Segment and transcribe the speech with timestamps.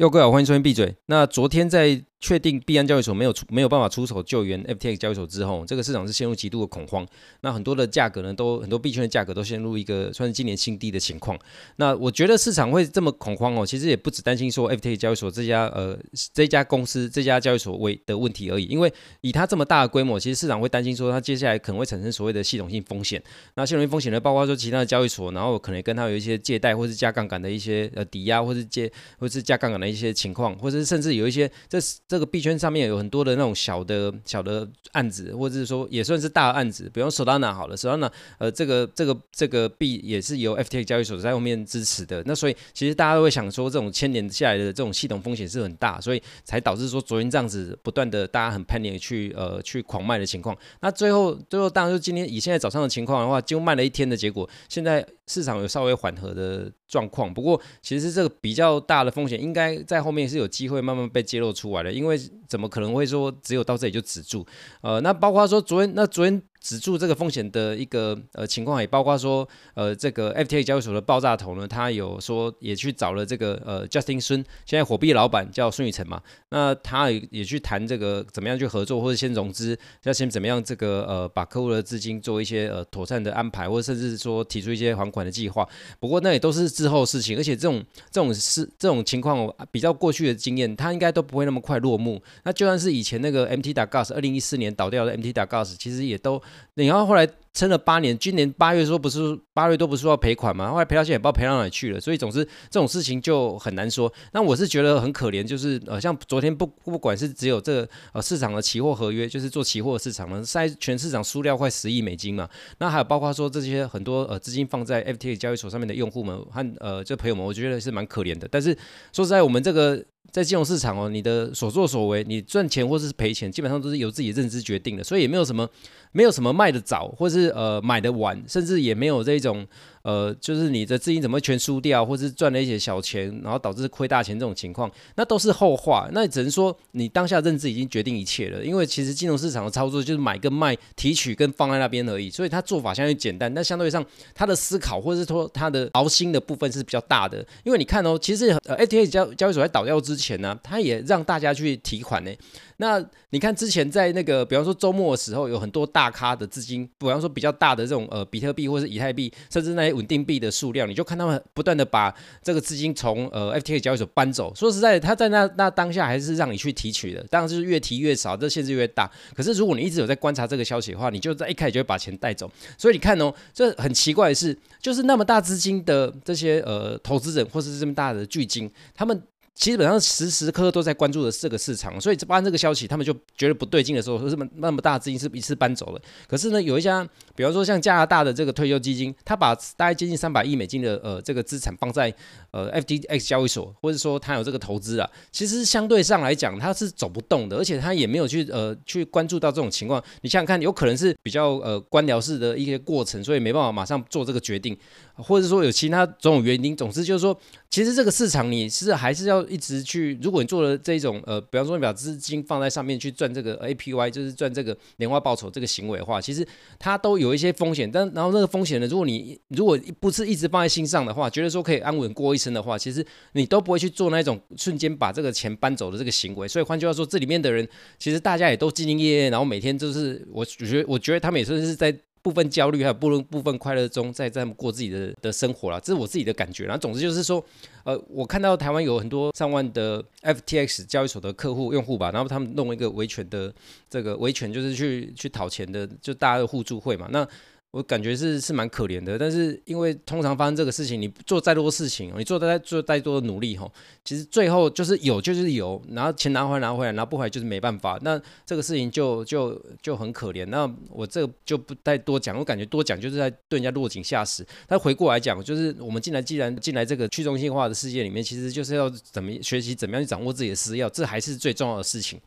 [0.00, 0.96] 又各位，欢迎收听闭嘴。
[1.08, 7.06] 那昨天在确定币安交易所没有出没有办法出手救援 FTX 交易所之后，这个市场是陷入极度的恐慌。
[7.40, 11.38] 那很多的价格呢，都很多币圈的价格都陷入一个算是今年新低的情况。
[11.76, 15.98] 那我觉得市场会这么恐慌哦，其实也不只担心说 FTX 交易所这家呃
[16.34, 18.66] 这家公司这家交易所为的问题而已。
[18.66, 18.92] 因为
[19.22, 23.22] 以它这么大的规模，其实市场会担心说它接下来可能会产生所谓的系统性风险。
[23.54, 31.78] 那系统性风险呢，包括说其他的交易所，然后可能跟它有一些借贷或是加杠杆的一些呃抵押，或是借或是加杠杆的一些情况，或者是甚至有一些这
[32.10, 32.80] 这个币圈上面。
[32.90, 42.20] 有很多的那种小的小的案子，或者是说也算是大案子，比方 Solana 好了，Solana 呃这个这个这个币也是由 FTX 交易所在后面支持的。
[42.26, 50.56] 那所以其实大家都会想说，这种牵连下来的这种系统风险是很大，所以才导致说昨天这样子不断的大家很 panic 去呃去狂卖的情况。
[50.80, 57.32] 那最后最后当然就今天以现在早上的情况的话，就卖了一天的结果，现在市场有稍微缓和的状况。
[57.32, 64.44] 不过其实这个比较大的风险应该在后面是有机会慢慢被揭露出来的，因为怎么可能会说只有到这里就止住？
[64.82, 66.42] 呃，那包括说昨天，那昨天。
[66.60, 85.66] 止住这个风险的一个呃情况，也包括说，呃，这个 FTA 交易所的爆炸头呢，他有说也去找了这个呃 Justin 孙现在火币老板叫孙宇晨嘛，那他也也去谈这个怎么样去合作，或者先融资，要先怎么样这个呃把客户的资金做一些呃妥善的安排，或者甚至说提出一些还款的计划。
[85.98, 92.22] 不过那也都是之后事情，而且这种这种事这种情况比较过去的经验，他应该都不会那么快落幕。
[92.44, 96.40] 那就算是以前那个 MT Gas，二零一四年倒掉的 MT Gas，其实也都。
[96.74, 100.70] 然后后来撑了八年，今年八月说不是八月都不是说要赔款吗？
[100.70, 102.00] 后来赔到现在也不知道赔到哪里去了。
[102.00, 104.10] 所以总之这种事情就很难说。
[104.32, 112.48] 那我是觉得很可怜，就是呃像昨天不不管是只有这个呃市场的期货合约，就是做期货市场呢，在全市场输掉快十亿美金嘛。
[112.78, 118.48] 那还有包括说这些很多呃资金放在 FTX 交易所上面的用户们和呃这朋友们，我觉得是蛮可怜的。
[118.50, 118.72] 但是
[119.12, 120.02] 说实在，我们这个。
[120.30, 125.68] 在金融市场哦，你的所作所为，你赚钱或是赔钱，基本上都是由自己认知决定的，所以也没有什么，
[126.12, 129.66] 没有什么卖的早，或是呃买的晚，甚至也没有这种。
[130.02, 136.08] 呃，就是你的资金怎么会全输掉，或是赚了一些小钱，然后导致亏大钱这种情况，那都是后话。
[136.12, 143.52] 那只能说你当下认知已经决定一切了，因为其实金融市场的操作就是买跟卖、提取跟放在那边而已，所以他做法相对简单。
[143.52, 147.46] 但相对上，他的思考或者是说他的熬心的部分是比较大的。
[147.64, 152.30] 因为你看哦，其实呃，FTX 交交易所在倒掉之前呢、啊，他也让大家去提款呢。
[152.78, 164.52] 那你看之前在那个，比方说周末的时候，有很多大咖的资金，比方说比较大的这种呃比特币或是以太币，甚至那稳定币的数量，你就看他们不断的把这个资金从呃 FTX 交易所搬走。
[164.54, 169.10] 说实在的，他在那那当下还是让你去提取的，当然就是越提越少，这限制越大。
[169.34, 172.50] 可是如果你一直有在观察这个消息的话，你就在一开始就会把钱带走。
[172.78, 179.22] 所以你看哦，这很奇怪的是，就是那么大资金的这些呃投资人，或是这么大的巨金，他们。
[179.52, 186.00] 基本上时时刻刻都在关注的这个市场，所以发现这个消息，他们就觉得不对劲的时候，说这么那么大资金是一次搬走了。
[186.26, 187.06] 可是呢，有一家，
[187.40, 192.14] 比方说像加拿大的这个退休基金，他把大概接近三百亿美金的呃这个资产放在
[192.50, 200.02] 呃 FTX 交易所，或者说他有这个投资啊，其实相对上来讲，他是走不动的，而且他也没有去呃去关注到这种情况。
[200.20, 204.76] 你想想看，有可能是比较呃官僚式的一些过程，所以没办法马上做这个决定，
[205.14, 206.76] 或者说有其他种种原因。
[206.76, 207.34] 总之就是说，
[207.70, 209.40] 其实这个市场你是还是要。
[209.50, 216.46] 一直去，如果你做了这种呃，比方说你把资金放在上面去赚这个 APY，就是赚这个年化报酬这个行为的话，其实
[216.78, 217.90] 它都有有一些风险。
[217.90, 226.48] 但然后那个风险呢，如果你如果不是一直放在心上的话，觉得说可以安稳过一生的话，其实你都不会去做那种瞬间把这个钱搬走的这个行为。
[226.48, 227.66] 所以换句话说，这里面的人
[227.98, 231.96] 其实大家也都兢兢业业，然后每天就是我觉我觉得他们也算是在。
[232.22, 236.80] 部分焦虑还有部分部分快乐中，在在过自己的的生活啦，这是我自己的感觉然后。
[236.80, 237.44] 总之就是说，
[237.84, 243.52] 呃，我看到台湾有很多上万的 FTX 交易所的客户用户吧，然后他们弄一个维权的
[243.88, 247.08] 这个维权，就是去去讨钱的，就大家的互助会嘛。
[247.10, 247.26] 那
[247.72, 253.70] 我感觉是是蛮可怜的，但是因为通常发生这个事情，你做再多事情，你做再做再多的努力吼，
[254.04, 257.96] 其实最后就是有就是有，然后钱拿回来拿回来，拿不回来就是没办法。
[258.02, 260.44] 那这个事情就就就很可怜。
[260.46, 264.44] 那我这个就不再多讲，我感觉多讲就是在对人家落井下石。
[264.66, 272.20] 但回过来讲，就是我们进来既然进来这个去中心化的世界里面，其实就是要怎么学习怎么样去掌握自己的私钥，这还是最重要的事情。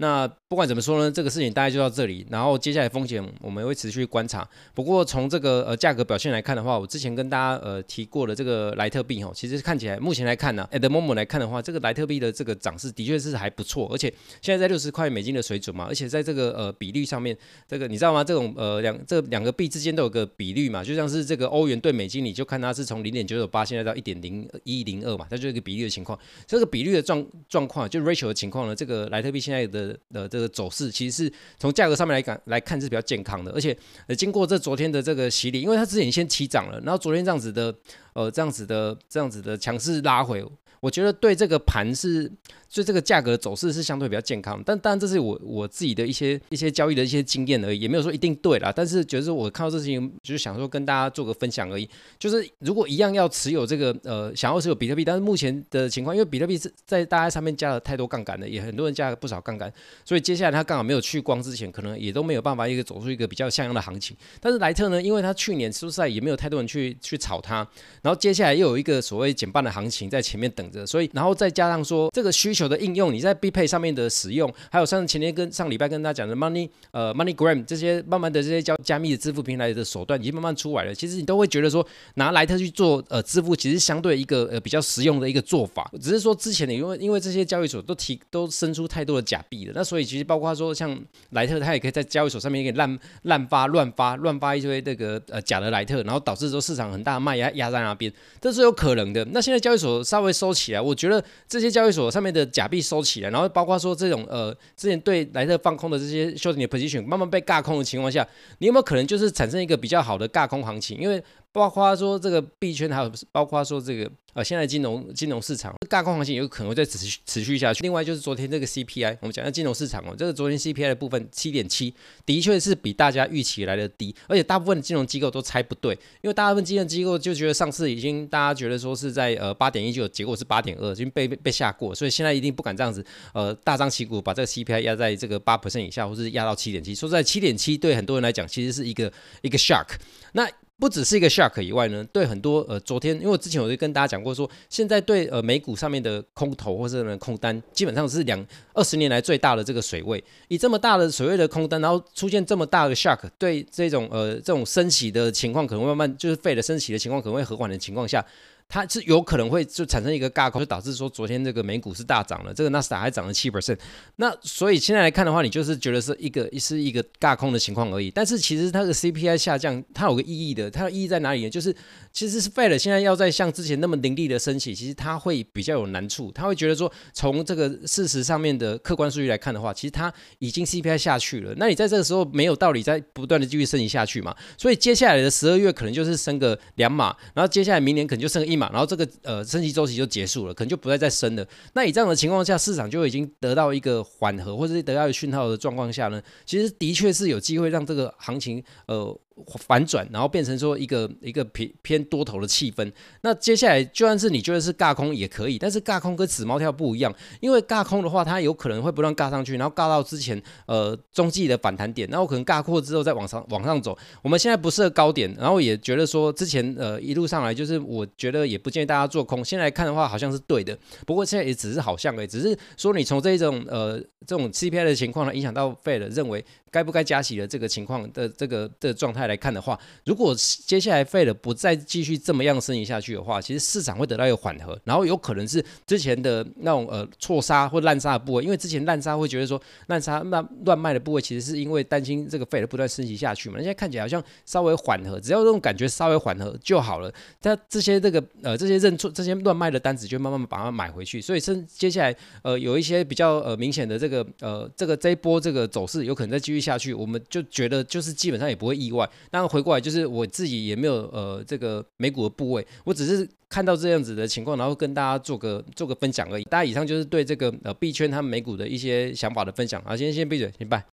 [0.00, 2.24] 那不管怎么说呢，这个事情大概就到这里。
[2.30, 4.48] 然后接下来风险我们会持续观察。
[4.72, 14.08] 不过从这个呃价格表现来看的话，我之前跟大家呃提过的这个莱特币哈，其实看起来目前来看呢，at the moment 来看的话，这个莱特币的这个涨势的确是还不错，而且
[14.40, 17.36] 现在在六十块美金的水准嘛，而且在这个呃比率上面，
[17.66, 18.22] 这个你知道吗？
[18.22, 26.16] 这种呃两这两个币之间都有个比率嘛，就像是这个欧元对美金，你就看它是从零点九九八现在到一点零一零二嘛，它就是一个比率的情况。
[26.46, 33.76] 这个比率的状状况就 ratio 的情况呢，这个莱特币现在的的这个走势其实是从价格上面来讲来看是比较健康的，而且
[34.06, 37.74] 呃经过这昨天的这个洗礼，因为它之前先起涨了，然后昨天这样子的
[38.14, 40.44] 呃这样子的这样子的强势拉回，
[40.80, 42.30] 我觉得对这个盘是。
[42.70, 48.70] 所以这个价格走势是相对比较健康，但当然这是我我自己的一些一些交易的一些经验而已，也没有说一定对啦。
[48.70, 51.88] 但是就是我看到这事情，就是想说跟大家做个分享而已。
[52.18, 59.72] 就是如果一样要持有这个呃，想要持有比特币，但是目前的情况，因为比特币是在大家上面加了太多杠杆了，也很多人加了不少杠杆，
[60.04, 64.14] 所以接下来它刚好没有去光之前，可能也都没有办法一个走出一个比较像样的行情。
[64.40, 67.66] 但是莱特呢，因为它去年说实在也没有太多人去去炒它，
[68.02, 80.94] 然后接下来又有一个所谓减半的行情在前面等着，所以然后再加上说这个需求的应用，你在 bp 上面的使用，还有像前天跟上礼拜跟大家讲的 Money 呃 MoneyGram 这些慢慢的这些交加密的支付平台的手段已经慢慢出来了。
[80.94, 85.90] 其实你都会觉得说拿莱特去做呃支付，其实相对一个呃比较实用的一个做法。
[86.00, 90.98] 只是说之前的因为因为这些交易所都提都生出太多的假币了，那所以其实包括说像
[91.30, 99.24] 莱特，它也可以在交易所上面给滥滥发乱发乱发一堆这个呃假的莱特，然后导致说市场很大卖压压在那边，这是有可能的。
[99.32, 103.30] 那现在交易所稍微收起来，我觉得这些交易所上面的假币收起来。
[103.30, 108.26] 然后包括说这种呃，之前对莱特放空的这些 shorting 的 position 慢慢被尬空的情况下，
[108.58, 110.98] 你有没有可能就是产生一个比较好的尬空行情？
[110.98, 111.22] 因为
[111.52, 117.82] 包括说这个币圈，还有包括说这个呃，现在金融金融市场大空行情有可能会再持续持续下去。
[117.82, 121.92] 另外就是昨天这个 CPI，我们讲一下金融市场哦，这个昨天 CPI 的部分七点七，
[122.24, 136.94] 的确是比大家预期来的低，而且大部分的金融机构都猜不对，因为大部分金融机构就觉得上次已经大家觉得说是在呃八点一九，结果是八点二，已经被被吓过，所以现在一定不敢这样子呃大张旗鼓把这个 CPI 压在这个八 percent 以下，或是压到七点七。
[136.94, 139.12] 说在七点七对很多人来讲其实是一个
[139.42, 139.86] 一个 shock。
[140.32, 140.48] 那
[140.78, 150.22] 不只是一个 shock 以外呢，对很多呃，昨天因为我之前我就跟大家讲过说，现在对呃美股上面的空头或者呢空单，基本上是两二十年来最大的这个水位。
[150.46, 158.24] 以这么大的水位的空单，然后出现这么大的 shock，对这种呃这种升息的情况，可能慢慢就是废了升息的情况，可能会和缓的情况下。
[158.70, 163.78] 它是有可能会就产生一个尬空，就导致说昨天这个美股是大涨了，这个纳斯达还涨了七 percent。
[164.16, 168.10] 那所以现在来看的话，你就是觉得是一个是一个尬空的情况而已。
[168.10, 171.48] 但是其实它的 CPI 下降，它有个意义的，它的意义在哪里呢？
[171.48, 171.74] 就是
[172.12, 176.30] 其实是 Fed 现在要再像之前那么凌厉的升息，其实它会比较有难处。
[176.30, 181.54] 他会觉得说，从这个事实上面的客观数据来看的话，其实它已经 CPI 下去了。
[181.56, 184.36] 那你在这个时候没有道理再不断的继续升息下去嘛？
[184.58, 188.57] 所以接下来的十二月可能就是升个两码，然后接下来明年可能就升个一。
[188.72, 191.46] 然后这个呃升级周期就结束了，可能就不再再升了。
[191.74, 199.18] 那以这样的情况下，市场就已经得到一个缓和，或者是得到一个讯号的状况下呢，其实的确是有机会让这个行情呃。
[199.66, 202.90] 反转，然后变成说一个一个偏偏多头的气氛。
[203.22, 213.96] 那接下来就算是你觉得是尬空也可以，但是尬空跟死猫跳不一样，因为尬空的话，它有可能会不断尬上去，然后尬到之前呃中继的反弹点，然后可能尬过之后再往上往上走。
[214.22, 219.44] 我们现在不设高点，然后也觉得说之前呃一路上来就是我觉得也不建议大家做空。
[219.44, 220.76] 现在看的话好像是对的，
[221.06, 243.56] 不过现在也只是好像诶，只是说你从这一种呃这种 CPI 的情况呢，影响到 Fed 认为该不该加息的这个情况的这个的状态来看的话，如果接下来费了不再继续这么样升级下去的话，其实市场会得到一个缓和，然后有可能是之前的那种呃错杀或滥杀的部位，因为之前滥杀会觉得说滥杀乱乱卖的部位，其实是因为担心这个费了不断升级下去嘛。
[243.58, 247.12] 那现在看起来好像稍微缓和，只要这种感觉稍微缓和就好了。
[247.40, 259.08] 它这些这个呃这些认错这些乱卖的单子就慢慢把它买回去，所以是接下来呃有一些比较呃明显的这个呃这个这一波这个走势有可能再继续下去，我们就觉得就是基本上也不会意外。
[259.30, 260.08] 那回过来就是。
[260.08, 266.44] 我自己也没有呃这个美股的部位，我只是看到这样子的情况，然后跟大家做个做个分享而已。
[266.44, 269.82] 大家以上就是对这个呃币圈他们美股的一些想法的分享。
[269.84, 270.82] 好，先先闭嘴，先拜。